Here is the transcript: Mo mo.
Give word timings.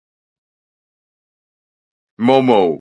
Mo 2.25 2.37
mo. 2.47 2.61